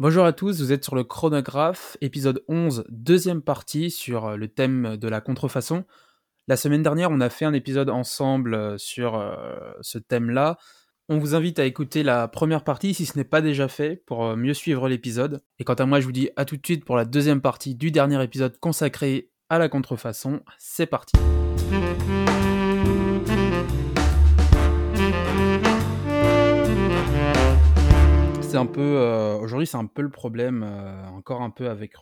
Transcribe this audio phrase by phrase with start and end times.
[0.00, 4.96] Bonjour à tous, vous êtes sur le chronographe, épisode 11, deuxième partie sur le thème
[4.96, 5.84] de la contrefaçon.
[6.46, 9.34] La semaine dernière, on a fait un épisode ensemble sur euh,
[9.80, 10.56] ce thème-là.
[11.08, 14.36] On vous invite à écouter la première partie si ce n'est pas déjà fait pour
[14.36, 15.42] mieux suivre l'épisode.
[15.58, 17.74] Et quant à moi, je vous dis à tout de suite pour la deuxième partie
[17.74, 20.42] du dernier épisode consacré à la contrefaçon.
[20.58, 21.16] C'est parti.
[28.48, 31.92] C'est un peu euh, aujourd'hui, c'est un peu le problème, euh, encore un peu avec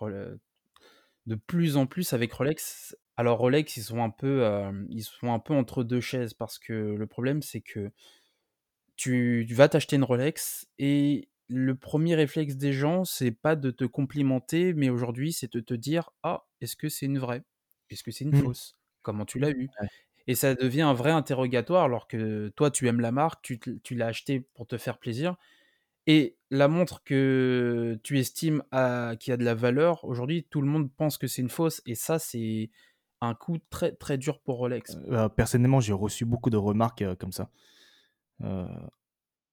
[1.26, 2.96] de plus en plus avec Rolex.
[3.16, 6.58] Alors Rolex, ils sont un peu, euh, ils sont un peu entre deux chaises parce
[6.58, 7.90] que le problème, c'est que
[8.96, 13.70] tu, tu vas t'acheter une Rolex et le premier réflexe des gens, c'est pas de
[13.70, 17.42] te complimenter, mais aujourd'hui, c'est de te dire ah, est-ce que c'est une vraie?
[17.90, 18.40] Est-ce que c'est une Mmh.
[18.42, 18.76] fausse?
[19.02, 19.88] Comment tu l'as eu Ouais.
[20.28, 23.94] Et ça devient un vrai interrogatoire alors que toi, tu aimes la marque, tu, tu
[23.94, 25.36] l'as acheté pour te faire plaisir.
[26.06, 30.68] Et la montre que tu estimes à- qui a de la valeur, aujourd'hui, tout le
[30.68, 31.82] monde pense que c'est une fausse.
[31.86, 32.70] Et ça, c'est
[33.20, 34.96] un coup très très dur pour Rolex.
[35.10, 37.50] Heu, personnellement, j'ai reçu beaucoup de remarques, heu, comme ça.
[38.42, 38.46] Heu,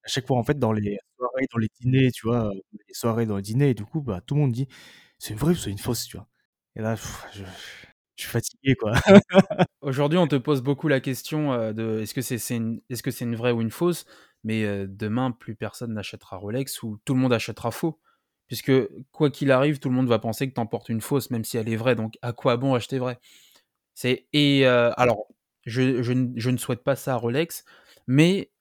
[0.04, 2.52] à chaque fois, en fait, dans les soirées, dans les dîners, tu vois?
[2.88, 4.68] Les soirées, dans les dîners et du coup, bah, tout le monde dit:
[5.20, 6.28] «C'est une vraie ou c'est une fausse?» tu vois?
[6.76, 7.44] Et là, pff, je
[8.18, 8.94] je suis fatigué, quoi.
[9.82, 13.12] Aujourd'hui, on te pose beaucoup la question euh, de est-ce que c'est une, est-ce que
[13.12, 14.06] c'est une vraie ou une fausse,
[14.44, 18.00] mais demain, plus personne n'achètera Rolex ou tout le monde achètera faux.
[18.48, 18.72] Puisque
[19.12, 21.58] quoi qu'il arrive, tout le monde va penser que tu emportes une fausse, même si
[21.58, 21.96] elle est vraie.
[21.96, 23.20] Donc, à quoi bon acheter vrai?
[24.34, 25.28] Et alors,
[25.66, 27.64] je, ne- souhaite pas ça à Rolex,
[28.08, 28.52] mais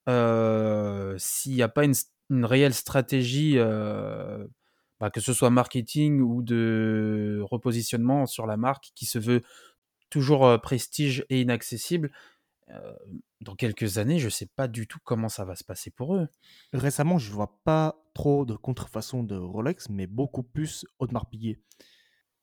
[1.17, 8.25] s'il n'y a pas une, réelle stratégie, bah, que ce soit marketing ou de repositionnement
[8.25, 9.41] sur la marque qui se veut
[10.09, 12.11] toujours prestige et inaccessible,
[12.69, 12.93] euh,
[13.41, 16.27] dans quelques années, je sais pas du tout comment ça va se passer pour eux.
[16.73, 21.59] Récemment, je vois pas trop de contrefaçon de Rolex, mais beaucoup plus Audemars Piguet.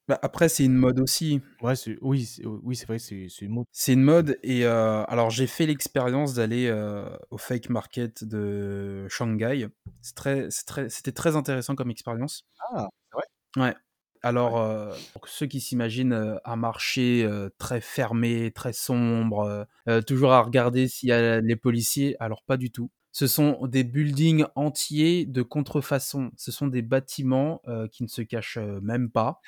[0.09, 1.41] Bah, après, c'est une mode aussi.
[1.63, 3.67] Ouais, oui, c'est oui, c'est vrai, c'est une mode.
[3.71, 9.07] C'est une mode et euh, alors j'ai fait l'expérience d'aller euh, au fake market de
[9.09, 9.69] Shanghai.
[10.03, 12.45] C'est très, c'est très, c'était très intéressant comme expérience.
[12.75, 13.69] Ah, c'est vrai?
[13.69, 13.77] Ouais.
[14.23, 19.67] Alors, euh, pour ceux qui s'imaginent euh, un marché euh, très fermé, très sombre,
[20.07, 22.91] toujours à regarder s'il y a les policiers, alors pas du tout.
[23.13, 26.31] Ce sont des buildings entiers de contrefaçon.
[26.37, 27.61] Ce sont des bâtiments
[27.91, 29.41] qui ne se cachent même pas.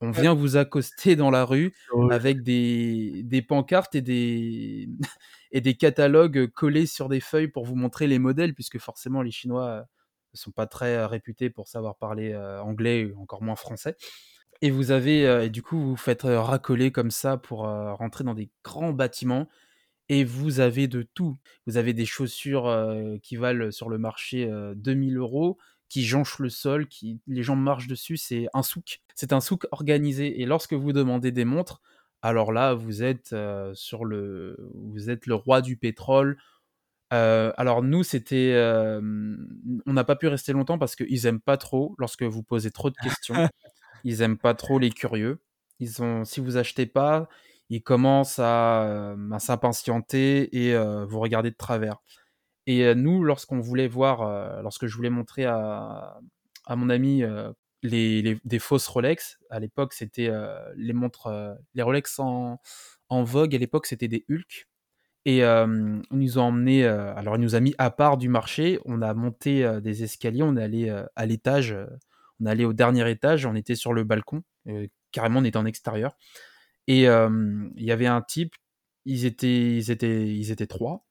[0.00, 1.74] On vient vous accoster dans la rue
[2.10, 4.88] avec des, des pancartes et des,
[5.52, 9.30] et des catalogues collés sur des feuilles pour vous montrer les modèles, puisque forcément les
[9.30, 9.86] Chinois
[10.34, 13.96] ne sont pas très réputés pour savoir parler anglais, encore moins français.
[14.62, 18.92] Et vous avez, du coup, vous faites racoler comme ça pour rentrer dans des grands
[18.92, 19.48] bâtiments.
[20.08, 21.36] Et vous avez de tout.
[21.66, 22.70] Vous avez des chaussures
[23.22, 25.58] qui valent sur le marché euh, 2000 euros,
[25.88, 28.16] qui jonchent le sol, qui les gens marchent dessus.
[28.16, 29.00] C'est un souk.
[29.14, 30.40] C'est un souk organisé.
[30.40, 31.80] Et lorsque vous demandez des montres,
[32.22, 33.34] alors là, vous êtes
[33.74, 36.38] sur le, vous êtes le roi du pétrole.
[37.14, 39.00] Euh, alors nous, c'était, euh,
[39.86, 42.90] on n'a pas pu rester longtemps parce qu'ils aiment pas trop lorsque vous posez trop
[42.90, 43.34] de questions.
[44.04, 45.40] Ils aiment pas trop les curieux.
[45.80, 47.28] Ils ont, si vous achetez pas,
[47.70, 51.96] ils commencent à, euh, à s'impatienter et euh, vous regarder de travers.
[52.66, 56.18] Et nous, lorsqu'on voulait voir, lorsque je voulais montrer à,
[56.66, 57.22] à mon ami
[57.82, 60.30] les, les- des fausses Rolex, à l'époque, c'était
[60.76, 61.28] les montres,
[61.74, 62.60] les Rolex en,
[63.10, 64.66] en vogue, à l'époque, c'était des Hulk.
[65.26, 65.66] Et euh,
[66.10, 69.00] on nous a emmené, euh, alors il nous a mis à part du marché, on
[69.00, 71.74] a monté euh, des escaliers, on est allé euh, à l'étage,
[72.40, 74.42] on est allé au dernier étage, on était sur le balcon,
[75.12, 76.16] carrément on était en extérieur.
[76.86, 78.54] Et il y avait un type,
[79.06, 81.06] ils étaient, ils étaient, ils étaient trois.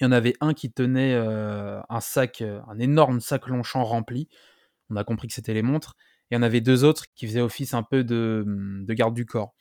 [0.00, 4.28] Il y en avait un qui tenait un sac, un énorme sac Longchamp rempli.
[4.88, 5.96] On a compris que c'était les montres.
[6.30, 9.14] Et il y en avait deux autres qui faisaient office un peu de, de garde
[9.14, 9.54] du corps.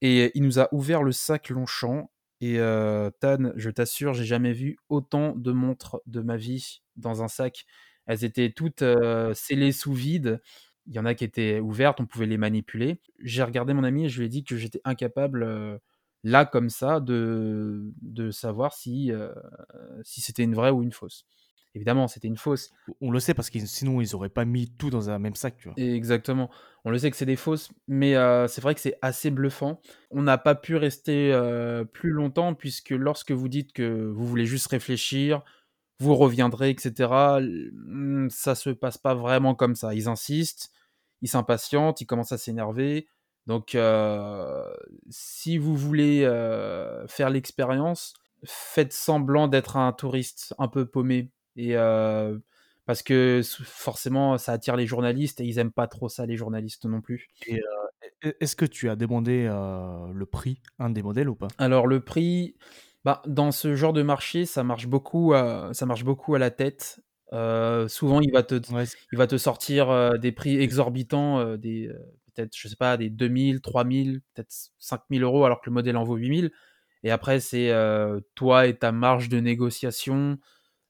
[0.00, 2.10] Et il nous a ouvert le sac Longchamp.
[2.40, 7.22] Et euh, Tan, je t'assure, j'ai jamais vu autant de montres de ma vie dans
[7.22, 7.64] un sac.
[8.06, 8.82] Elles étaient toutes
[9.34, 10.40] scellées sous vide.
[10.86, 13.00] Il y en a qui étaient ouvertes, on pouvait les manipuler.
[13.20, 15.80] J'ai regardé mon ami et je lui ai dit que j'étais incapable,
[16.24, 19.12] là comme ça, de, de savoir si,
[20.04, 21.24] si c'était une vraie ou une fausse.
[21.74, 22.72] Évidemment, c'était une fausse.
[23.00, 25.56] On le sait parce qu'ils sinon ils auraient pas mis tout dans un même sac,
[25.58, 25.78] tu vois?
[25.80, 26.50] Exactement.
[26.84, 29.80] On le sait que c'est des fausses, mais heu, c'est vrai que c'est assez bluffant.
[30.10, 34.44] On n'a pas pu rester, heu, plus longtemps puisque lorsque vous dites que vous voulez
[34.46, 35.42] juste réfléchir,
[36.00, 39.94] vous reviendrez et cetera, l mmh, ça se passe pas vraiment comme ça.
[39.94, 40.70] Ils insistent,
[41.22, 43.08] ils s'impatientent, ils commencent à s'énerver.
[43.46, 44.64] Donc heu,
[45.10, 46.22] si vous voulez,
[47.08, 52.42] faire l'expérience, faites semblant d'être un touriste un peu paumé et heu,
[52.86, 56.86] parce que forcément ça attire les journalistes et ils aiment pas trop ça les journalistes
[56.86, 57.28] non plus.
[57.48, 57.60] Et
[58.22, 61.48] est est-ce que tu as demandé, heu, le prix, un des modèles ou pas?
[61.58, 62.54] Alors le prix,
[63.04, 66.50] bah, dans ce genre de marché, ça marche beaucoup, heu, ça marche beaucoup à la
[66.50, 67.00] tête.
[67.88, 71.90] Souvent il va te Ouais, il va te sortir, des prix exorbitants, des,
[72.34, 76.04] peut-être, je sais pas, des 2000-3000, peut-être c 5000 € alors que le modèle en
[76.04, 76.52] vaut 8000
[77.04, 77.72] et après c'est,
[78.34, 80.38] toi et ta marge de négociation,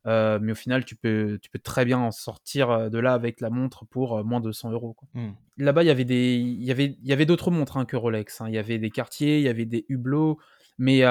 [0.06, 3.14] heu, mais au final tu peux tu peux très bien en sortir, heu, de là
[3.14, 5.08] avec la montre pour, heu, moins de 100 € quoi.
[5.14, 5.30] Mmh.
[5.58, 7.96] Là-bas, il y avait des il y avait il y avait d'autres montres, hein, que
[7.96, 8.46] Rolex, hein.
[8.48, 10.38] Il y avait des Cartier, il y avait des Hublot,
[10.78, 11.02] mais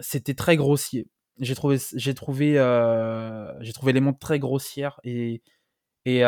[0.00, 1.08] c'était très grossier.
[1.40, 2.52] J'ai trouvé j'ai trouvé,
[3.60, 5.42] j'ai trouvé les montres très grossières et
[6.06, 6.20] et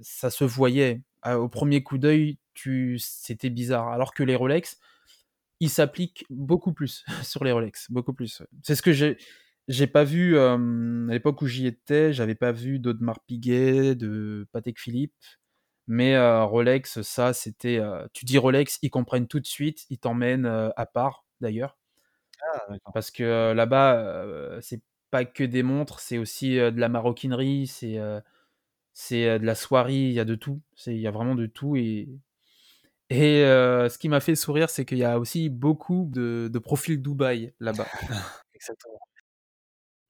[0.00, 1.02] ça se voyait.
[1.22, 3.88] À au 1er coup d'œil, tu c'était bizarre.
[3.88, 4.78] Alors que les Rolex,
[5.60, 8.42] ils s'appliquent beaucoup plus sur les Rolex, beaucoup plus.
[8.62, 9.18] C'est ce que j'ai
[9.70, 10.58] j'ai pas vu, à
[11.08, 15.14] l'époque où j'y étais, j'avais pas vu d'Audemars Piguet, de Patek Philippe,
[15.88, 19.98] mais heu, Rolex, ça, c'était, heu, tu dis Rolex, ils comprennent tout de suite, ils
[19.98, 21.78] t'emmènent, heu, à part d'ailleurs
[22.56, 27.98] Ah parce que, là-bas, c'est pas que des montres, c'est aussi, de la maroquinerie, c'est,
[28.94, 30.60] c'est, de la soierie, il y a de tout.
[30.86, 32.08] Il y a vraiment de tout et
[33.10, 37.00] et ce qui m'a fait sourire, c'est qu'il y a aussi beaucoup de de profils
[37.02, 37.90] Dubaï là-bas.
[38.54, 39.00] Exactement.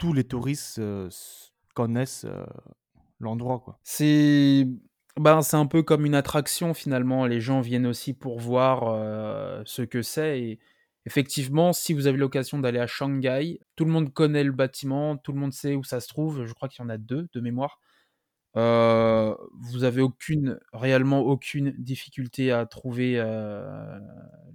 [0.00, 2.44] Tous les touristes, heu, s connaissent, heu,
[3.20, 3.62] l'endroit,
[5.19, 7.26] ben, c'est un peu comme une attraction finalement.
[7.26, 10.58] Les gens viennent aussi pour voir, heu, ce que c'est
[11.06, 15.32] effectivement, si vous avez l'occasion d'aller à Shanghai, tout le monde connaît le bâtiment, tout
[15.32, 16.44] le monde sait où ça se trouve.
[16.47, 17.81] Je crois qu'il y en a 2 de mémoire.
[18.55, 23.14] Vous avez aucune réellement aucune difficulté à trouver,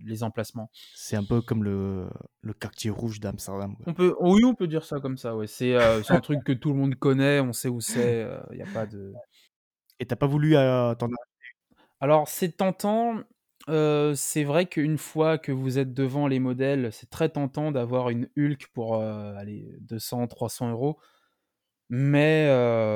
[0.03, 0.69] les emplacements.
[0.93, 2.07] C'est un peu comme le
[2.41, 3.75] le quartier rouge d'Amsterdam.
[3.87, 5.47] On peut oui, on peut dire ça comme ça, ouais.
[5.47, 8.85] C'est, un truc que tout le monde connaît, on sait où c'est, il a pas
[8.85, 9.13] de
[9.99, 11.07] Et tu as pas voulu, t'en?
[12.01, 13.21] Alors c'est tentant,
[13.67, 18.27] c'est vrai qu'une fois que vous êtes devant les modèles, c'est très tentant d'avoir une
[18.37, 20.97] Hulk pour, heu, allez 200-300 €.
[21.89, 22.49] Mais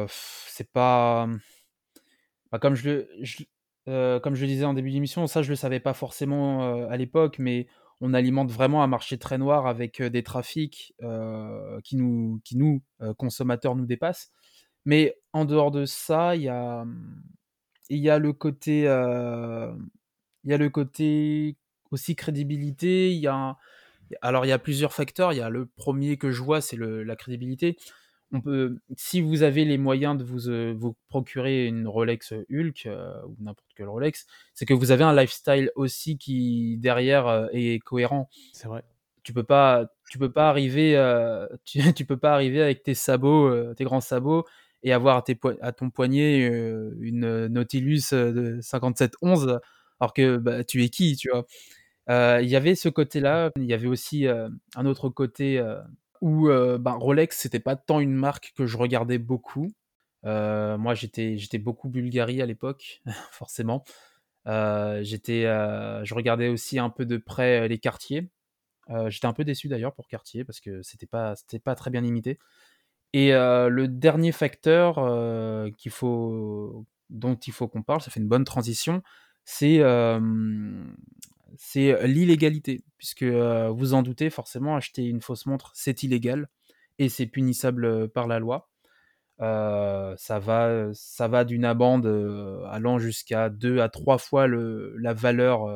[0.09, 1.39] c'est pas, mmh,
[2.51, 5.79] bah, comme je le comme je le disais en début d'émission, ça je le savais
[5.79, 7.67] pas forcément, à l'époque, mais
[8.01, 10.93] on alimente vraiment un marché très noir avec, des trafics,
[11.83, 12.81] qui nous qui nous,
[13.17, 14.31] consommateurs nous dépassent.
[14.85, 17.23] Mais en dehors de ça, il y a, mmh,
[17.89, 18.85] il y a le côté, il
[20.51, 21.57] y a le côté
[21.91, 23.57] aussi crédibilité, il y a
[24.21, 25.33] alors il y a plusieurs facteurs.
[25.33, 27.77] Il y a le 1er que je vois, c'est la crédibilité.
[28.31, 32.97] On peut si vous avez les moyens de vous, vous procurer une Rolex Hulk, heu,
[33.27, 38.29] ou n'importe quelle Rolex, c'est que vous avez un lifestyle aussi qui derrière, est cohérent.
[38.53, 38.83] C'est vrai.
[39.23, 40.95] Tu peux pas tu peux pas arriver,
[41.65, 44.45] tu tu peux pas arriver avec tes sabots, tes grands sabots
[44.83, 46.39] et avoir à tes poi à ton poignet,
[46.99, 49.59] une, Nautilus, de 5711
[49.99, 51.45] alors que, bah, tu es qui, tu vois?
[52.41, 55.61] Il y avait ce côté-là, il y avait aussi, un autre côté,
[56.21, 59.71] où, heu, ben, Rolex, c'était pas tant une marque que je regardais beaucoup.
[60.25, 63.83] Heu, moi j'étais j'étais beaucoup Bulgari à l'époque, forcément.
[64.47, 68.29] Heu, j'étais, je regardais aussi un peu de près, les Cartier.
[68.91, 71.91] Heu, j'étais un peu déçu d'ailleurs pour Cartier parce que c'était pas c'était pas très
[71.91, 72.39] bien imité
[73.13, 74.95] et le dernier facteur,
[75.77, 79.01] qu'il faut dont il faut qu'on parle, ça fait une bonne transition,
[79.45, 79.79] c'est,
[81.61, 86.47] c'est l'illégalité puisque, vous en doutez forcément acheter une fausse montre, c'est illégal
[86.99, 88.69] et c'est punissable, par la loi.
[89.39, 92.07] Ça va, ça va d'une amende,
[92.69, 95.67] allant jusqu'à 2 à 3 fois la valeur,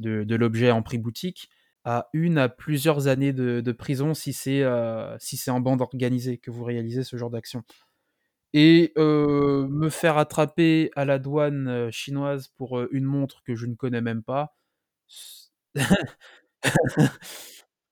[0.00, 1.50] de l'objet en prix boutique,
[1.84, 4.64] à 1 à plusieurs années de prison si c'est,
[5.20, 7.62] si c'est en bande organisée que vous réalisez ce genre d'action
[8.52, 14.00] et me faire attraper à la douane, chinoise pour, une montre que je ne connais
[14.00, 14.56] même pas,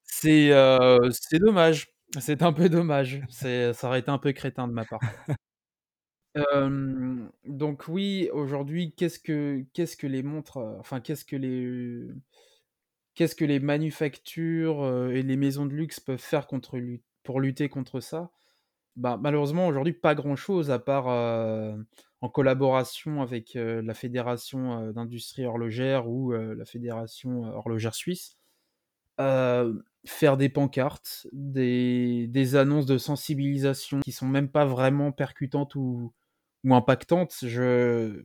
[0.04, 0.50] c'est,
[1.40, 1.88] dommage,
[2.20, 3.22] c'est un peu dommage.
[3.30, 5.00] C'est ça aurait été un peu crétin de ma part.
[7.44, 12.08] Donc oui, aujourd'hui, qu'est-ce que qu'est-ce que les montres, enfin qu'est-ce que les
[13.14, 16.78] qu'est-ce que les manufactures, et les maisons de luxe peuvent faire contre
[17.24, 18.30] pour lutter contre ça?
[18.96, 21.06] Bah, malheureusement aujourd'hui pas grand-chose à part,
[22.20, 28.36] en collaboration avec, la fédération, d'industrie horlogère ou, la fédération, horlogère suisse.
[29.18, 36.12] Faire des pancartes, des annonces de sensibilisation qui sont même pas vraiment percutantes ou
[36.64, 37.36] ou impactantes.
[37.42, 38.24] Je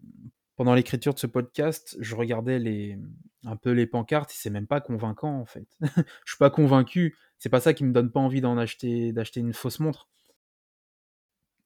[0.56, 2.98] pendant l'écriture de ce podcast, je regardais les
[3.44, 5.68] un peu les pancartes et c'est même pas convaincant, en fait.
[6.26, 9.40] Je suis pas convaincu, c'est pas ça qui me donne pas envie d'en acheter d'acheter
[9.42, 10.08] une fausse montre.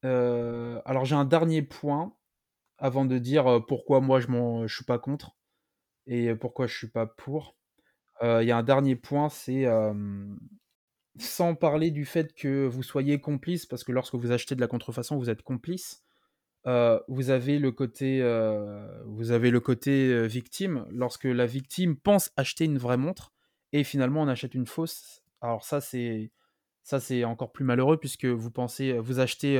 [0.03, 2.13] Alors j'ai un dernier point
[2.77, 4.27] avant de dire, pourquoi moi je
[4.65, 5.35] je suis pas contre
[6.05, 7.55] et pourquoi je suis pas pour.
[8.21, 9.65] Il y a un dernier point, c'est,
[11.19, 14.67] sans parler du fait que vous soyez complice, parce que lorsque vous achetez de la
[14.67, 16.03] contrefaçon, vous êtes complice.
[16.65, 18.21] Vous avez le côté,
[19.05, 20.85] vous avez le côté, victime.
[20.89, 23.31] Lorsque la victime pense acheter une vraie montre
[23.73, 25.23] et finalement on achète une fausse.
[25.41, 26.31] Alors ça, c'est
[26.83, 29.57] ça, c'est encore plus malheureux puisque vous pensez vous achetez,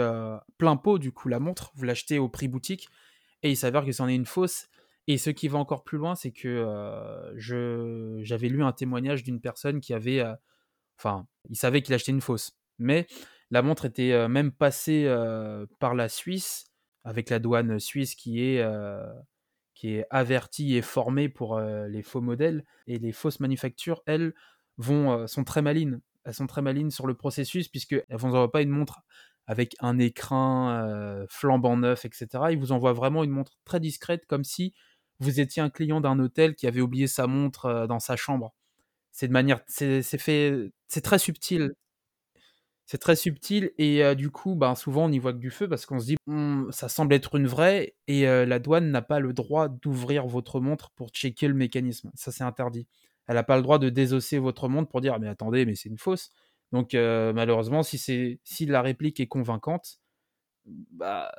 [0.57, 2.89] plein pot du coup la montre, vous l'achetez au prix boutique
[3.43, 4.67] et il s'avère que c'en est une fausse.
[5.07, 6.65] Et ce qui va encore plus loin, c'est que,
[7.35, 10.33] je j'avais lu un témoignage d'une personne qui avait, heu,
[10.97, 13.07] enfin, il savait qu'il achetait une fausse, mais
[13.51, 15.05] la montre était, heu, même passée,
[15.79, 16.65] par la Suisse,
[17.03, 18.61] avec la douane suisse qui est,
[20.09, 22.65] avertie et formée pour, les faux modèles.
[22.87, 24.33] Et les fausses manufactures, elles,
[24.77, 26.01] vont, sont très malines.
[26.25, 29.03] Elles sont très malines sur le processus puisqu'elles vous envoient pas une montre
[29.47, 30.85] avec un écrin,
[31.23, 32.51] heu, flambant neuf et cetera.
[32.51, 34.73] Ils vous envoient vraiment une montre très discrète comme si
[35.19, 38.53] vous étiez un client d'un hôtel qui avait oublié sa montre, dans sa chambre.
[39.13, 41.73] C'est de manière c'est fait c'est très subtil.
[42.89, 45.85] C'est très subtil et du coup, ben, souvent on n'y voit que du feu parce
[45.85, 49.33] qu'on se dit: «Mmh, ça semble être une vraie» et la douane n'a pas le
[49.33, 52.11] droit d'ouvrir votre montre pour checker le mécanisme.
[52.15, 52.87] Ça, c'est interdit.
[53.27, 55.89] Elle a pas le droit de désosser votre montre pour dire: «Mais attendez, mais c'est
[55.89, 56.31] une fausse».
[56.71, 59.99] Donc heu, malheureusement, si la réplique est convaincante,
[60.65, 61.31] bah,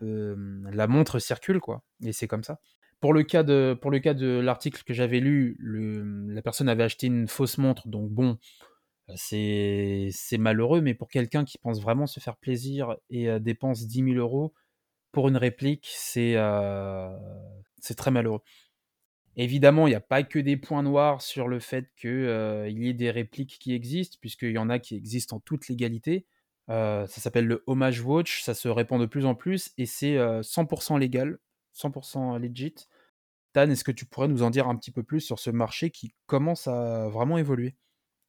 [0.00, 2.60] mmh, la montre circule, quoi et c'est comme ça.
[3.00, 7.58] Pour le cas de l'article que j'avais lu, mmh, la personne avait acheté une fausse
[7.58, 8.38] montre donc bon,
[9.16, 14.18] c'est malheureux, mais pour quelqu'un qui pense vraiment se faire plaisir et dépense 10 000
[14.18, 14.52] €
[15.12, 16.36] pour une réplique, c'est,
[17.80, 18.40] c'est très malheureux.
[19.36, 22.08] Évidemment, il y a pas que des points noirs sur le fait que,
[22.66, 25.40] heu, il y ait des répliques qui existent, puisqu'il y en a qui existent en
[25.40, 26.26] toute légalité.
[26.68, 30.42] Ça s'appelle le homage watch, ça se répand de plus en plus et c'est, heu,
[30.42, 31.38] 100% légal,
[31.72, 32.74] 100% legit.
[33.54, 35.90] Dan, est-ce que tu pourrais nous en dire un petit peu plus sur ce marché
[35.90, 37.76] qui commence à vraiment évoluer?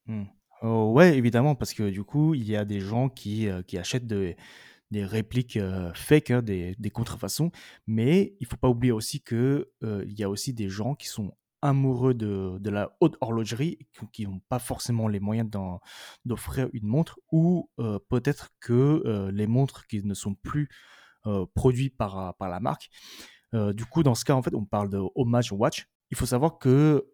[0.08, 0.24] Mmh.
[0.62, 4.38] Oh ouais, évidemment, parce que du coup, il y a des gens qui, achètent des
[4.92, 7.52] des répliques, heu, fake, hein, des contrefaçons.
[7.88, 11.08] Mais il faut pas oublier aussi que, heu, il y a aussi des gens qui
[11.08, 15.50] sont amoureux de de la haute horlogerie, qui qui ont pas forcément les moyens
[16.26, 20.70] d'offrir une montre ou, heu, peut-être que, les montres qui ne sont plus,
[21.28, 22.90] heu, produits par, par la marque.
[23.76, 25.88] Du coup, dans ce cas, en fait, on parle de homage watch.
[26.12, 27.06] Il faut savoir que,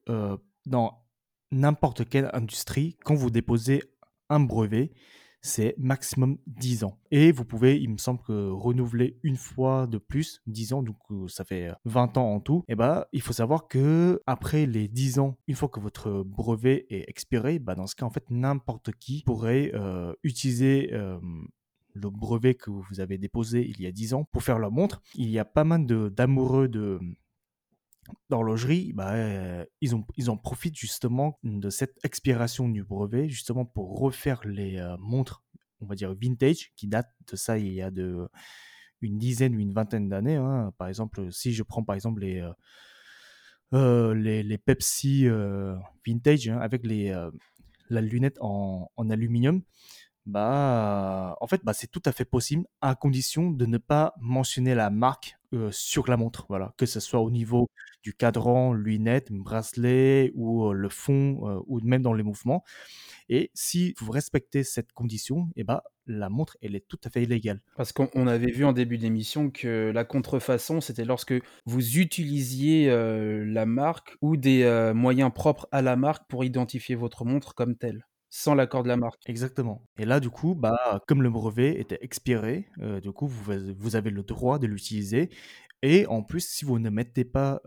[0.66, 1.04] dans
[1.52, 3.84] n'importe quelle industrie, quand vous déposez
[4.30, 4.92] un brevet,
[5.42, 9.98] c'est maximum 10 ans et vous pouvez, il me semble que renouveler une fois de
[9.98, 13.22] plus, 10 ans, donc heu, ça fait, heu, 20 ans en tout et bah, il
[13.22, 17.88] faut savoir qu'après les 10 ans, une fois que votre brevet est expiré, bah, dans
[17.88, 21.48] ce cas, en fait, n'importe qui pourrait, heu, utiliser, hem,
[21.94, 25.02] le brevet que vous avez déposé il y a 10 ans pour faire leur montre.
[25.16, 27.00] Il y a pas mal d'amoureux de
[28.30, 34.42] d'horlogerie, bah, heu, ils en profitent justement de cette expiration du brevet, justement pour refaire
[34.46, 35.44] les, heu, montres,
[35.82, 38.28] on va dire vintage, qui datent de ça il y a de
[39.02, 40.74] une dizaine ou une vingtaine d'années, hein.
[40.78, 42.44] Par exemple, si je prends par exemple les,
[43.72, 45.28] les Pepsi,
[46.06, 47.14] vintage, hein, avec les,
[47.90, 49.62] la lunette en aluminium,
[50.26, 54.76] bah, en fait, bah, c'est tout à fait possible à condition de ne pas mentionner
[54.76, 55.38] la marque,
[55.72, 56.74] sur la montre, voilà.
[56.78, 57.70] Que ce soit au niveau
[58.04, 62.64] du cadran, lunettes, bracelet ou, le fond, ou même dans les mouvements
[63.30, 67.26] et si vous respectez cette condition et bah, la montre, elle est tout à fait
[67.26, 67.62] légale.
[67.78, 72.90] Parce qu'on on avait vu en début d'émission que la contrefaçon, c'était lorsque vous utilisiez,
[72.90, 78.08] la marque ou des, moyens propres à la marque pour identifier votre montre comme telle,
[78.32, 79.22] sans l'accord de la marque.
[79.28, 82.68] Exactement et là, du coup, bah, comme le brevet était expiré,
[83.04, 85.30] du coup, vous avez le droit de l'utiliser
[85.82, 87.62] et en plus, si vous ne mettez pas,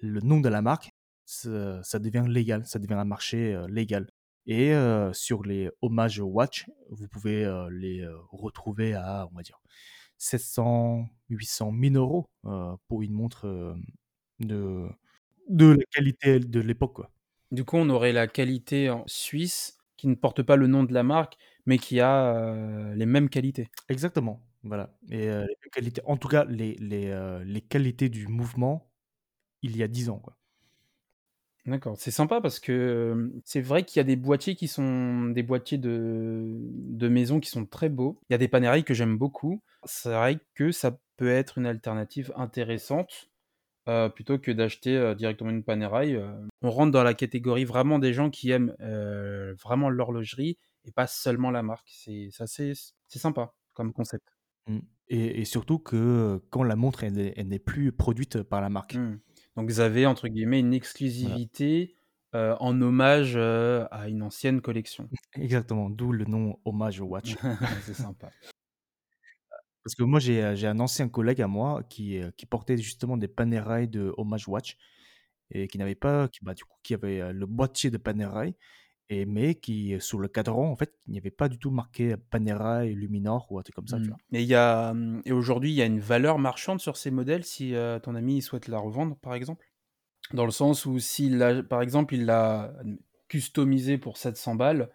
[0.00, 0.90] le nom de la marque,
[1.24, 4.08] ça devient légal, ça devient un marché, légal
[4.46, 4.72] et
[5.12, 9.60] sur les homage watch, vous pouvez, les, retrouver à, on va dire
[10.18, 13.76] 700-800-1000 €, heu, pour une montre,
[14.40, 14.88] de
[15.48, 17.00] de la qualité de l'époque.
[17.52, 20.92] Du coup, on aurait la qualité en Suisse qui ne porte pas le nom de
[20.94, 21.36] la marque,
[21.66, 23.68] mais qui a, les mêmes qualités.
[23.88, 28.90] Exactement, voilà et les qualités, en tout cas les les, les qualités du mouvement,
[29.62, 30.22] il y a 10 ans.
[31.66, 35.26] D'accord, c'est sympa parce que, hem, c'est vrai qu'il y a des boîtiers qui sont
[35.26, 38.18] des boîtiers de de maison qui sont très beaux.
[38.30, 39.62] Il y a des Panerai que j'aime beaucoup.
[39.84, 43.30] C'est vrai que ça peut être une alternative intéressante,
[44.14, 46.18] plutôt que d'acheter, directement une Panerai.
[46.62, 48.74] On rentre dans la catégorie vraiment des gens qui aiment,
[49.62, 51.88] vraiment l'horlogerie et pas seulement la marque.
[51.90, 54.37] C'est c'est sympa comme concept.
[54.68, 54.78] Mmh
[55.10, 58.68] et et surtout que, quand la montre elle n'est elle n'est plus produite par la
[58.68, 58.94] marque.
[58.94, 59.18] Mmh.
[59.56, 60.76] Donc vous avez entre guillemets «une Voilà.
[60.76, 61.96] exclusivité»,
[62.34, 65.08] heu, en hommage, heu, à une ancienne collection.
[65.34, 67.36] Exactement, d'où le nom Homage Watch.
[67.86, 68.30] C'est sympa.
[69.84, 72.20] Parce que moi j'ai, heu, j'ai un ancien collègue à moi qui,
[72.50, 74.76] portait justement des Panerai de Homage Watch
[75.50, 78.54] et qui n'avait pas qui, bah, du coup, qui avait, le boîtier de Panerai
[79.10, 82.16] et mais qui, sur le cadran, en fait, il n'y avait pas du tout marqué
[82.30, 84.20] Panerai, Luminor ou un truc comme ça, tu Mmh vois?
[84.32, 87.10] et il y a, mmh et aujourd'hui, il y a une valeur marchande sur ces
[87.10, 89.66] modèles si, heu, ton ami, souhaite la revendre, par exemple?
[90.34, 92.74] Dans le sens où s'il l'a par exemple, il l'a
[93.28, 94.90] customisée pour 700 balles,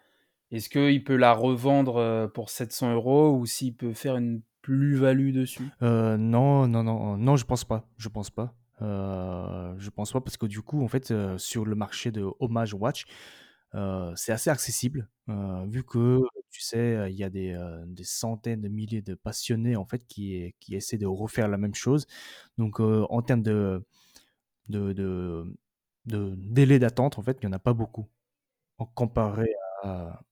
[0.52, 5.32] est-ce qu'il peut la revendre, heu, pour 700 € ou s'il peut faire une plus-value
[5.32, 5.74] dessus?
[5.80, 8.54] Heu, non, non, non, non, je pense pas, je pense pas.
[8.82, 12.74] Heu, je pense pas parce que du coup, en fait, sur le marché de Homage
[12.74, 13.04] Watch,
[14.16, 15.08] c'est assez accessible,
[15.68, 19.84] vu que, tu sais, il y a des, des centaines de milliers de passionnés, en
[19.86, 22.06] fait, qui qui essaient de refaire la même chose.
[22.58, 23.84] Donc, en termes de
[24.68, 25.56] de de
[26.06, 28.08] de délai d'attente, en fait, il y en a pas beaucoup,
[28.78, 29.48] en comparé
[29.84, 30.22] à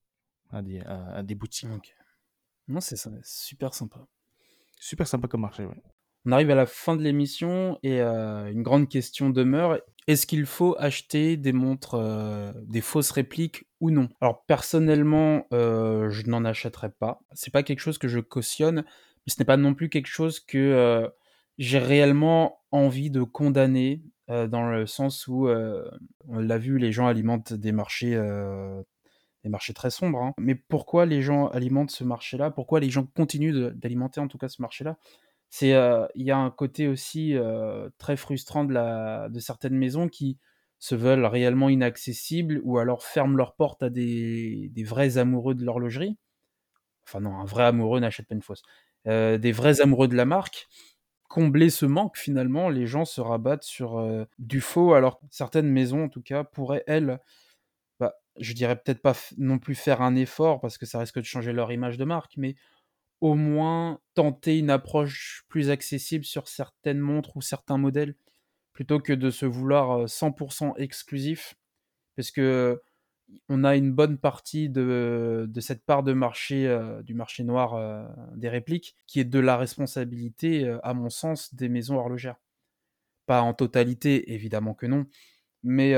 [0.51, 1.95] à des à à des boutiques.
[2.67, 4.07] Non, c'est super sympa.
[4.79, 5.81] Super sympa comme marché, ouais.
[6.25, 9.79] On arrive à la fin de l'émission et heu, une grande question demeure.
[10.07, 14.07] Est-ce qu'il faut acheter des montres, heu, des fausses répliques ou non?
[14.21, 17.19] Alors personnellement, heu, je n'en achèterai pas.
[17.33, 20.39] C'est pas quelque chose que je cautionne, mais ce n'est pas non plus quelque chose
[20.39, 21.09] que,
[21.59, 27.53] j'ai réellement envie de condamner, dans le sens où, on l'a vu, les gens alimentent
[27.53, 28.15] des marchés,
[29.43, 30.33] des marchés très sombres, hein.
[30.39, 32.51] Mais pourquoi les gens alimentent ce marché-là?
[32.51, 34.97] Pourquoi les gens continuent d'alimenter en tout cas ce marché-là?
[35.61, 37.35] Il y a un côté aussi,
[37.97, 40.37] très frustrant de certaines maisons qui
[40.79, 46.17] se veulent réellement inaccessibles ou alors ferment leurs portes à des vrais amoureux de l'horlogerie.
[47.05, 48.63] Enfin non, un vrai amoureux n'achète pas une fausse.
[49.05, 50.67] Des vrais amoureux de la marque.
[51.29, 56.05] Combler ce manque finalement, les gens se rabattent sur, du faux alors que certaines maisons
[56.05, 57.19] en tout cas pourraient elles,
[57.99, 61.25] bah, je dirais peut-être pas non plus faire un effort parce que ça risque de
[61.25, 62.55] changer leur image de marque, mais
[63.23, 68.15] au moins tenter une approche plus accessible sur certaines montres ou certains modèles,
[68.73, 71.55] plutôt que de se vouloir, heu, 100% exclusif.
[72.17, 76.67] Parce qu'on a une bonne partie de de cette part de marché,
[77.05, 81.95] du marché noir, des répliques, qui est de la responsabilité, à mon sens, des maisons
[81.97, 82.41] horlogères.
[83.25, 85.05] Pas en totalité, évidemment que non,
[85.63, 85.93] mais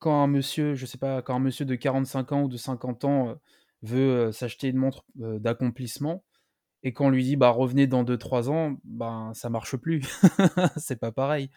[0.00, 3.06] quand un monsieur, je sais pas, quand un monsieur de 45 ans ou de 50
[3.06, 3.38] ans,
[3.82, 6.22] veut, s'acheter une montre, d'accomplissement
[6.84, 10.02] et qu'on lui dit: «Bah, revenez dans 2-3 ans», ben, ça marche plus.
[10.76, 11.50] C'est pas pareil.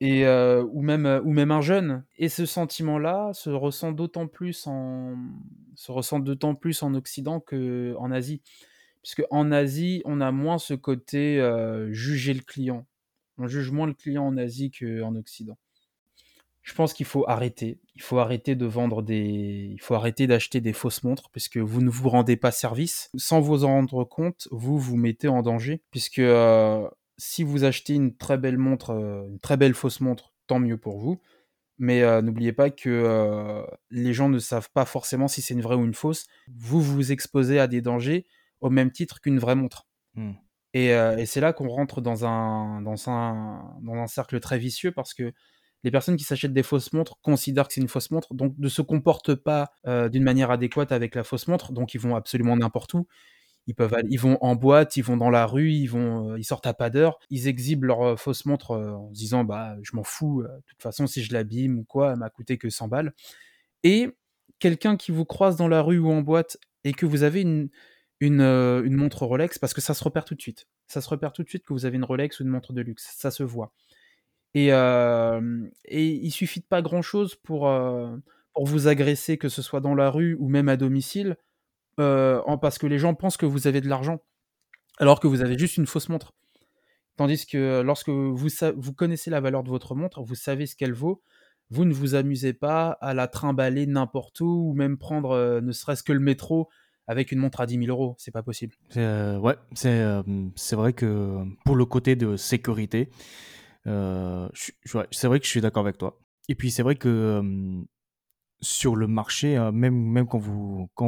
[0.00, 4.26] Et heu, ou même, heu, ou même un jeune et ce sentiment-là se ressent d'autant
[4.28, 5.16] plus en
[5.74, 8.42] se ressent d'autant plus en Occident qu'en Asie.
[9.02, 12.86] Puisqu'en Asie, on a moins ce côté, heu, juger le client.
[13.38, 15.56] On juge moins le client en Asie qu'en Occident.
[16.66, 17.78] Je pense qu'il faut arrêter.
[17.94, 21.80] Il faut arrêter de vendre des il faut arrêter d'acheter des fausses montres puisque vous
[21.80, 23.08] ne vous rendez pas service.
[23.16, 27.94] Sans vous en rendre compte, vous vous mettez en danger puisque, heu, si vous achetez
[27.94, 31.20] une très belle montre, heu, une très belle fausse montre, tant mieux pour vous.
[31.78, 35.76] Mais, heu, n'oubliez pas que, les gens ne savent pas forcément si c'est une vraie
[35.76, 36.26] ou une fausse.
[36.58, 38.26] Vous vous exposez à des dangers
[38.60, 39.86] au même titre qu'une vraie montre.
[40.14, 40.32] Mmh.
[40.74, 44.92] Et et c'est là qu'on rentre dans un dans un dans un cercle très vicieux
[44.92, 45.32] parce que
[45.84, 48.68] les personnes qui s'achètent des fausses montres considèrent que c'est une fausse montre, donc ne
[48.68, 52.56] se comportent pas, heu, d'une manière adéquate avec la fausse montre, donc ils vont absolument
[52.56, 53.06] n'importe où.
[53.68, 56.38] Ils peuvent al ils vont en boîte, ils vont dans la rue, ils vont, heu,
[56.38, 59.76] ils sortent à pas d'heure, ils exhibent leur, heu, fausse montre, en se disant: «Bah,
[59.82, 62.70] je m'en fous, de toute façon si je l'abîme ou quoi, elle m'a coûté que
[62.70, 63.12] 100 balles»
[63.84, 64.10] et
[64.58, 67.68] quelqu'un qui vous croise dans la rue ou en boîte et que vous avez une
[68.20, 70.66] une montre Rolex parce que ça se repère tout de suite.
[70.88, 72.80] Ça se repère tout de suite que vous avez une Rolex ou une montre de
[72.82, 73.72] luxe, ça se voit
[74.56, 77.70] et hem et il suffit de pas grand chose pour,
[78.54, 81.36] pour vous agresser, que ce soit dans la rue ou même à domicile,
[81.98, 84.22] en parce que les gens pensent que vous avez de l'argent,
[84.98, 86.32] alors que vous avez juste une fausse montre.
[87.16, 90.92] Tandis que lorsque vous vous connaissez la valeur de votre montre, vous savez ce qu'elle
[90.92, 91.22] vaut,
[91.70, 96.02] vous ne vous amusez pas à la trimballer n'importe où ou même prendre, ne serait-ce
[96.02, 96.68] que le métro
[97.08, 98.14] avec une montre à 10 000 €.
[98.18, 98.74] C'est pas possible.
[98.94, 103.10] Ouais, c'est vrai que pour le côté de sécurité,
[103.86, 106.18] ouais, c'est vrai que je suis d'accord avec toi
[106.48, 107.42] et puis c'est vrai que,
[108.62, 110.38] sur le marché, heu, même quand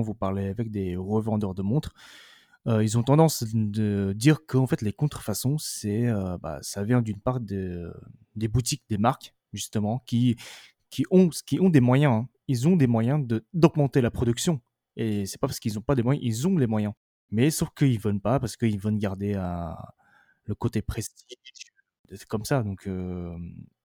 [0.03, 1.95] vous parlez avec des revendeurs de montres,
[2.69, 7.03] heu, ils ont tendance de dire qu'en fait les contrefaçons c'est, heu, bah, ça vient
[7.03, 7.93] d'une part de
[8.37, 10.37] des boutiques, des marques justement qui
[11.11, 12.29] ont des moyens, hein.
[12.49, 14.61] Ils ont des moyens de d'augmenter la production
[14.97, 16.95] et c'est pas parce qu'ils ont pas des moyens, ils ont les moyens.
[17.33, 19.35] Mais sauf qu'ils veulent pas parce qu'ils veulent garder
[20.47, 21.37] le côté prestige,
[22.29, 22.89] comme ça donc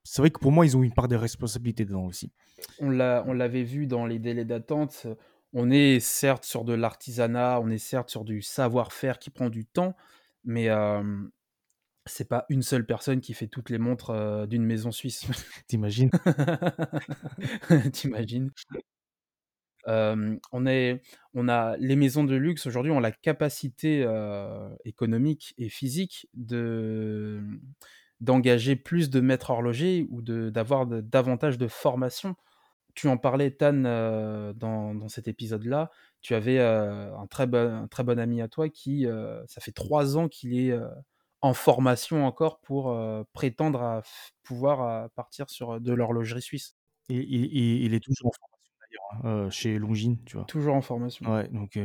[0.04, 2.32] c'est vrai que pour moi, ils ont une part de responsabilité dedans aussi.
[2.78, 5.06] On l'a on l'avait vu dans les délais d'attente,
[5.52, 9.66] on est certes sur de l'artisanat, on est certes sur du savoir-faire qui prend du
[9.66, 9.96] temps,
[10.44, 11.30] mais hem,
[12.06, 15.26] c'est pas une seule personne qui fait toutes les montres, d'une maison suisse.
[15.68, 16.10] Tu imagines?
[17.92, 18.50] Tu imagines?
[19.86, 21.02] Hem, on est
[21.34, 24.06] on a les maisons de luxe aujourd'hui ont la capacité,
[24.84, 27.42] économique et physique de,
[28.20, 32.36] d'engager plus de maîtres horlogers ou d'avoir davantage de formation.
[32.94, 35.90] Tu en parlais Tan, heu, dans dans cet épisode-là,
[36.22, 39.60] tu avais, heu, un très bon un très bon ami à toi qui, heu, ça
[39.62, 40.72] fait 3 ans qu'il est,
[41.42, 42.96] en formation encore pour,
[43.34, 44.02] prétendre à
[44.44, 46.76] pouvoir, heu, partir sur, de l'horlogerie suisse.
[47.10, 48.72] Et il il il est toujours en formation
[49.22, 50.46] d'ailleurs, hein, chez Longines, tu vois?
[50.46, 51.30] Toujours en formation.
[51.32, 51.78] Ouais, donc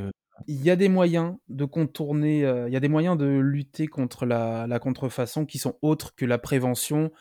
[0.47, 3.87] Il y a des moyens de contourner, heu, il y a des moyens de lutter
[3.87, 7.11] contre la contrefaçon qui sont autres que la prévention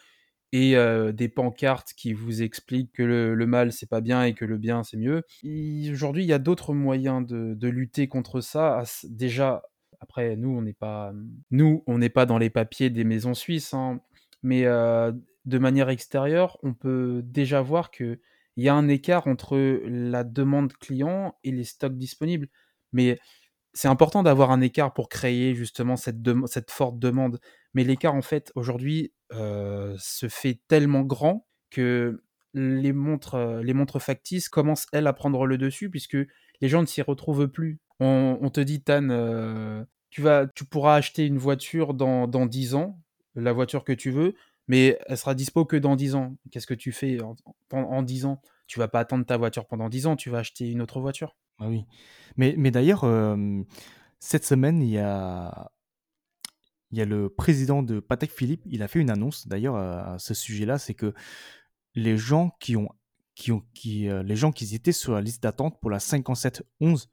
[0.53, 4.35] et heu, des pancartes qui vous expliquent que le le mal, c'est pas bien et
[4.35, 5.23] que le bien, c'est mieux.
[5.93, 8.81] Aujourd'hui, il y a d'autres moyens de lutter contre ça.
[8.83, 9.63] S déjà,
[10.01, 11.13] après nous, on n'est pas,
[11.51, 14.01] nous, on n'est pas dans les papiers des maisons suisses, hein,
[14.43, 15.15] mais heu,
[15.47, 18.19] de manière extérieure, on peut déjà voir qu'il
[18.57, 22.49] y a un écart entre la demande client et les stocks disponibles.
[22.95, 23.19] Mais
[23.75, 27.41] c'est important d'avoir un écart pour créer justement cette forte demande.
[27.75, 32.23] Mais l'écart, en fait, aujourd'hui, heu, se fait tellement grand que
[32.55, 36.17] les montres, heu, les montres factices commencent, elles, à prendre le dessus puisque
[36.61, 37.81] les gens ne s'y retrouvent plus.
[38.01, 39.09] On te dit: «Tan,
[40.23, 43.01] vas tu pourras acheter une voiture dans dans 10 ans,
[43.35, 44.35] la voiture que tu veux,
[44.69, 46.37] mais elle sera dispo que dans 10 ans».
[46.53, 47.37] Qu'est-ce que tu fais en
[47.73, 48.41] en en 10 ans?
[48.69, 51.35] Tu vas pas attendre ta voiture pendant 10 ans, tu vas acheter une autre voiture.
[51.59, 51.85] Bah, oui.
[52.37, 53.65] Mais mais d'ailleurs, hem,
[54.21, 55.71] cette semaine, il y a
[56.91, 60.19] il y a le président de Patek Philippe, il a fait une annonce d'ailleurs, à
[60.19, 61.13] ce sujet-là, c'est que
[61.95, 62.91] les gens qui ont
[63.37, 67.11] qui ont qui, heu, les gens qui étaient sur la liste d'attente pour la 5711,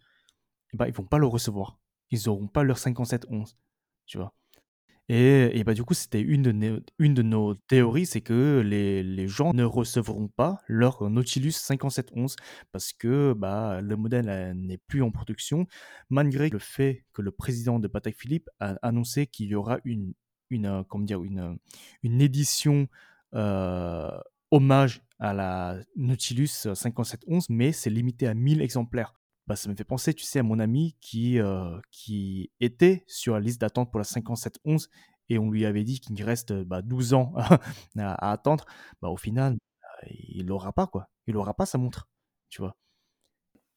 [0.74, 1.80] eh bah, ils vont pas le recevoir.
[2.12, 3.58] Ils auront pas leur 5711,
[4.08, 4.34] tu vois?
[5.14, 10.30] Et bah, du coup, c'était une de nos théories, c'est que les gens ne recevront
[10.30, 12.38] pas leur Nautilus 5711
[12.72, 15.68] parce que, bah, le modèle, heu, n'est plus en production,
[16.10, 20.14] malgré le fait que le président de Patek Philippe a annoncé qu'il y aura une
[20.50, 21.24] une, heu, comment dire?
[21.24, 21.58] Une,
[22.04, 22.88] une édition,
[24.52, 29.14] hommage à la Nautilus 5711, mais c'est limité à 1000 exemplaires.
[29.48, 33.34] Bah, ça me fait penser, tu sais, à mon ami qui, heu, qui était sur
[33.34, 34.90] la liste d'attente pour la 5711
[35.30, 37.34] et on lui avait dit qu'il reste, bah, 12 ans
[37.98, 38.66] à attendre.
[39.02, 41.10] Bah, au final, bah, il l'aura pas, quoi.
[41.28, 42.10] Il aura pas sa montre,
[42.50, 42.76] tu vois?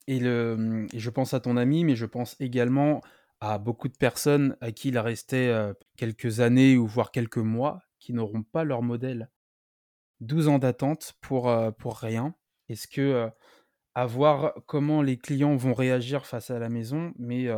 [0.07, 3.01] Et le, je pense à ton ami, mais je pense également
[3.41, 7.81] à beaucoup de personnes à qui il restait, heu, quelques années ou voire quelques mois,
[8.01, 9.31] qui n'auront pas leur modèle.
[10.21, 12.35] 12 ans d'attente pour, heu, pour rien.
[12.69, 13.31] Est-ce que,
[13.95, 17.49] à voir comment les clients vont réagir face à la maison, mais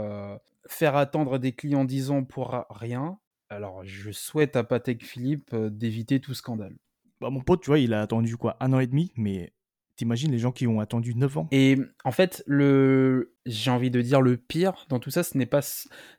[0.69, 3.19] faire attendre des clients 10 ans pour rien,
[3.49, 6.77] alors je souhaite à Patek Philippe, d'éviter tout scandale.
[7.21, 8.57] Bah, mon pote, tu vois, il a attendu quoi?
[8.61, 9.53] un an et demi, mais
[9.97, 11.49] t'imagines les gens qui ont attendu 9 ans?
[11.51, 15.39] Et mmh, en fait, le j'ai envie de dire le pire dans tout ça, ce
[15.39, 15.63] n'est pas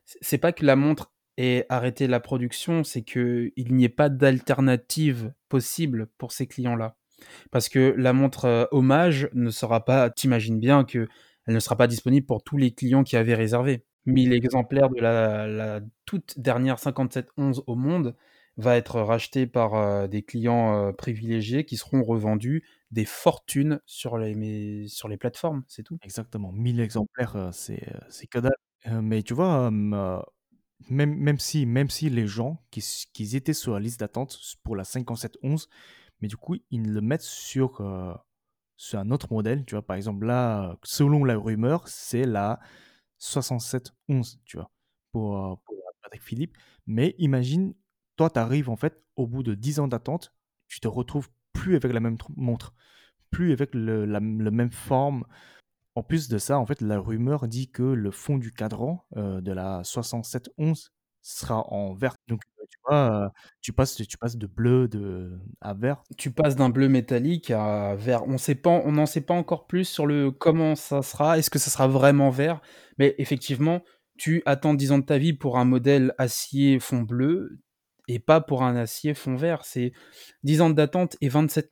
[0.04, 5.32] c'est pas que la montre ait arrêté la production, c'est qu'il n'y ait pas d'alternative
[5.48, 6.97] possible pour ces clients-là.
[7.50, 11.08] Parce que la montre, heu, hommage ne sera pas tu imagines bien qu'elle
[11.48, 13.84] ne sera pas disponible pour tous les clients qui avaient réservé.
[14.06, 18.16] 1000 exemplaires de la toute dernière 5711 au monde
[18.56, 24.18] va être racheté par, heu, des clients, heu, privilégiés qui seront revendus des fortunes sur
[24.18, 25.98] les sur les plateformes, c'est tout.
[26.02, 28.56] Exactement, 1000 exemplaires, c'est, c'est que dalle.
[29.02, 33.80] Mais tu vois, même même si même si les gens qui qui étaient sur la
[33.80, 35.68] liste d'attente pour la 5711,
[36.20, 38.14] mais du coup, ils le mettent sur, heu,
[38.76, 39.82] sur un autre modèle, tu vois?
[39.86, 42.60] Par exemple, là, selon la rumeur, c'est la
[43.18, 44.70] 6711, tu vois?
[45.12, 46.56] Pour, heu, pour Patek Philippe.
[46.86, 47.74] Mais imagine,
[48.16, 50.32] toi, tu arrives, en fait, au bout de 10 ans d'attente,
[50.68, 52.74] tu te retrouves plus avec la même montre,
[53.30, 55.24] plus avec le, la même forme.
[55.94, 59.52] En plus de ça, en fait, la rumeur dit que le fond du cadran de
[59.52, 60.92] la 6711
[61.28, 62.16] sera en vert.
[62.28, 66.02] Donc, tu vois, tu passes, tu passes de bleu de, à vert.
[66.16, 68.22] Tu passes d'un bleu métallique à vert.
[68.26, 71.38] On on n'en sait pas encore plus sur le comment ça sera.
[71.38, 72.60] Est-ce que ça sera vraiment vert?
[72.98, 73.82] Mais effectivement,
[74.16, 77.60] tu attends 10 ans de ta vie pour un modèle acier fond bleu
[78.08, 79.64] et pas pour un acier fond vert.
[79.64, 79.92] C'est
[80.42, 81.70] 10 ans d'attente et 27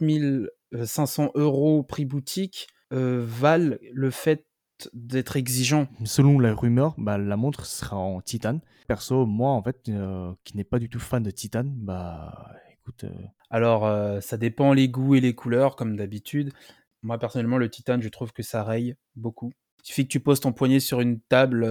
[0.85, 4.46] 500 euros prix boutique valent le fait
[4.93, 5.89] d'être exigeant.
[6.05, 8.61] Selon la rumeur, bah, la montre sera en titane.
[8.87, 13.05] Perso, moi, en fait, euh, qui n'est pas du tout fan de titane, bah, écoute.
[13.05, 16.53] Euh, Alors, euh, ça dépend les goûts et les couleurs, comme d'habitude.
[17.03, 19.53] Moi, personnellement, le titane, je trouve que ça raye beaucoup.
[19.83, 21.65] Il suffit que tu poses ton poignet sur une table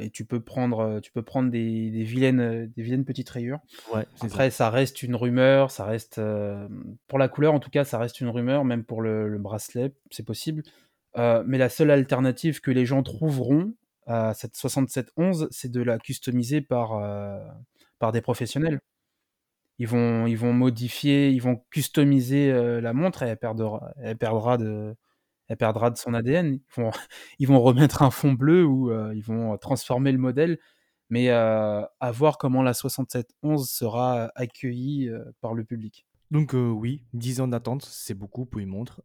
[0.00, 3.58] et tu peux prendre, tu peux prendre des, vilaines, des vilaines petites rayures.
[3.92, 4.70] Ouais, Après, ça.
[4.70, 6.20] reste une rumeur, ça reste
[7.08, 10.24] pour la couleur en tout cas, ça reste une rumeur, même pour le bracelet, c'est
[10.24, 10.62] possible.
[11.16, 13.74] Euh, mais la seule alternative que les gens trouveront
[14.06, 17.38] à cette 6711, c'est de la customiser par, euh,
[17.98, 18.80] par des professionnels.
[19.78, 24.16] Ils vont, ils vont modifier, ils vont customiser euh, la montre et elle perdra, elle
[24.16, 24.96] perdra de,
[25.48, 26.54] elle perdra de son ADN.
[26.54, 26.90] Ils vont,
[27.38, 30.58] ils vont remettre un fond bleu ou ils vont transformer le modèle.
[31.10, 36.06] Mais à voir comment la 6711 sera accueillie par le public.
[36.30, 39.02] Donc oui, 10 ans d'attente, c'est beaucoup pour une montre.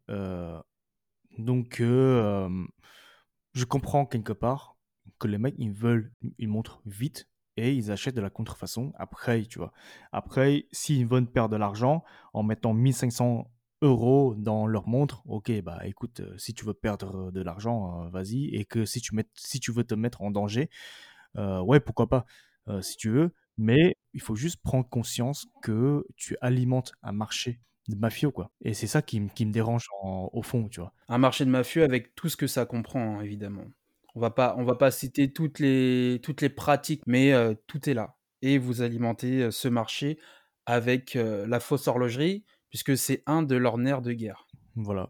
[1.38, 4.76] Donc, je comprends quelque part
[5.18, 9.44] que les mecs, ils veulent une montre vite et ils achètent de la contrefaçon après,
[9.44, 9.72] tu vois.
[10.12, 13.50] Après, s'ils veulent perdre de l'argent en mettant 1500
[13.82, 18.46] euros dans leur montre, ok, bah écoute, si tu veux perdre de l'argent, vas-y.
[18.54, 20.68] Et que si tu, mets, si tu veux te mettre en danger,
[21.36, 22.24] ouais, pourquoi pas,
[22.80, 23.32] si tu veux.
[23.56, 28.50] Mais il faut juste prendre conscience que tu alimentes un marché de mafieux, quoi.
[28.62, 30.92] Et c'est ça qui, me dérange au fond, tu vois.
[31.08, 33.64] Un marché de mafieux avec tout ce que ça comprend, hein, évidemment.
[34.14, 37.88] On va pas, on va pas citer toutes les, toutes les pratiques, mais euh, tout
[37.88, 38.16] est là.
[38.42, 40.18] Et vous alimentez euh, ce marché
[40.66, 44.46] avec euh, la fausse horlogerie, puisque c'est un de leurs nerfs de guerre.
[44.76, 45.08] Voilà.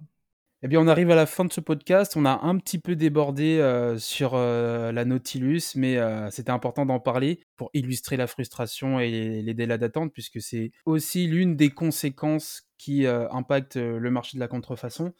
[0.65, 2.17] Eh bien, on arrive à la fin de ce podcast.
[2.17, 6.87] On a un petit peu débordé euh, sur euh, la Nautilus, mais euh, c'était important
[6.87, 11.69] d'en parler pour illustrer la frustration et les, délais d'attente, puisque c'est aussi l'une des
[11.69, 15.13] conséquences qui impactent le marché de la contrefaçon.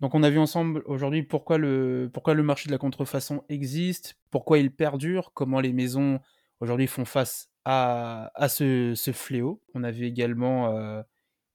[0.00, 4.18] Donc, on a vu ensemble aujourd'hui pourquoi le, pourquoi le marché de la contrefaçon existe,
[4.30, 6.20] pourquoi il perdure, comment les maisons
[6.60, 9.62] aujourd'hui font face à, à ce, ce, fléau.
[9.72, 11.02] On a vu également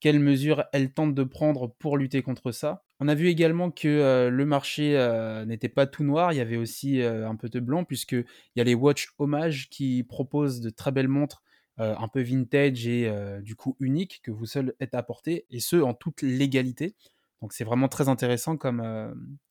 [0.02, 2.84] quelles mesures elles tentent de prendre pour lutter contre ça.
[3.00, 6.42] On a vu également que euh, le marché euh, n'était pas tout noir, il y
[6.42, 10.60] avait aussi euh, un peu de blanc, puisqu'il y a les Watch Hommage qui proposent
[10.60, 11.44] de très belles montres
[11.78, 13.12] un peu vintage et
[13.42, 16.94] du coup uniques que vous seul êtes apporté, et ce en toute légalité.
[17.42, 18.84] Donc c'est vraiment très intéressant comme,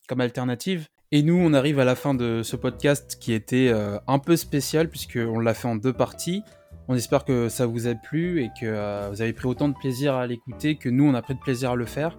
[0.06, 0.86] comme alternative.
[1.10, 3.72] Et nous, on arrive à la fin de ce podcast qui était
[4.06, 6.44] un peu spécial, puisqu'on l'a fait en deux parties.
[6.92, 10.16] On espère que ça vous a plu et que vous avez pris autant de plaisir
[10.16, 12.18] à l'écouter que nous, on a pris de plaisir à le faire.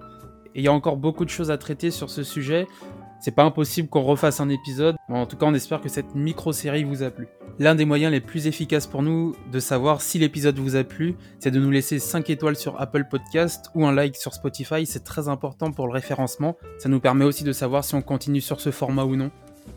[0.55, 2.67] Et il y a encore beaucoup de choses à traiter sur ce sujet.
[3.19, 4.95] C'est pas impossible qu'on refasse un épisode.
[5.09, 7.27] en tout cas, on espère que cette micro-série vous a plu.
[7.59, 11.17] L'un des moyens les plus efficaces pour nous de savoir si l'épisode vous a plu,
[11.39, 14.85] c'est de nous laisser 5 étoiles sur Apple Podcast ou un like sur Spotify.
[14.85, 16.55] C'est très important pour le référencement.
[16.79, 19.31] Ça nous permet aussi de savoir si on continue sur ce format ou non.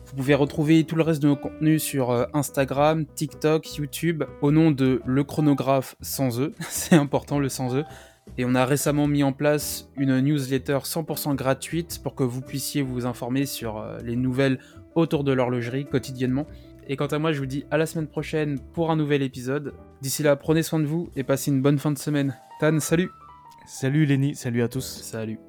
[0.05, 4.51] Vous pouvez retrouver tout le reste de nos contenus sur euh, Instagram, TikTok, YouTube au
[4.51, 6.53] nom de Le Chronographe sans eux.
[6.69, 7.85] c'est important le sans eux.
[8.37, 12.81] Et on a récemment mis en place une newsletter 100% gratuite pour que vous puissiez
[12.81, 14.59] vous informer sur euh, les nouvelles
[14.93, 16.45] autour de l'horlogerie quotidiennement.
[16.87, 19.73] Et quant à moi, je vous dis à la semaine prochaine pour un nouvel épisode.
[20.01, 22.37] D'ici là, prenez soin de vous et passez une bonne fin de semaine.
[22.59, 23.09] Tan, salut
[23.65, 24.85] Salut Lenny, salut à tous.
[24.85, 25.39] Salut